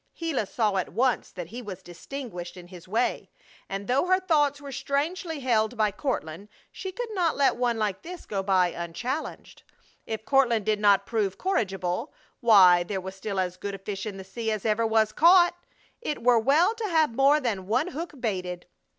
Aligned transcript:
Gila 0.17 0.47
saw 0.47 0.77
at 0.77 0.91
once 0.93 1.29
that 1.31 1.49
he 1.49 1.61
was 1.61 1.83
distinguished 1.83 2.57
in 2.57 2.69
his 2.69 2.87
way, 2.87 3.29
and 3.69 3.87
though 3.87 4.07
her 4.07 4.19
thoughts 4.19 4.59
were 4.59 4.71
strangely 4.71 5.41
held 5.41 5.77
by 5.77 5.91
Courtland 5.91 6.49
she 6.71 6.91
could 6.91 7.11
not 7.13 7.37
let 7.37 7.55
one 7.55 7.77
like 7.77 8.01
this 8.01 8.25
go 8.25 8.41
by 8.41 8.69
unchallenged. 8.69 9.61
If 10.07 10.25
Courtland 10.25 10.65
did 10.65 10.79
not 10.79 11.05
prove 11.05 11.37
corrigible, 11.37 12.11
why, 12.39 12.81
there 12.81 12.99
was 12.99 13.13
still 13.15 13.39
as 13.39 13.57
good 13.57 13.79
fish 13.85 14.07
in 14.07 14.17
the 14.17 14.23
sea 14.23 14.49
as 14.49 14.65
ever 14.65 14.87
was 14.87 15.11
caught. 15.11 15.53
It 16.01 16.23
were 16.23 16.39
well 16.39 16.73
to 16.73 16.89
have 16.89 17.15
more 17.15 17.39
than 17.39 17.67
one 17.67 17.89
hook 17.89 18.13
baited. 18.19 18.65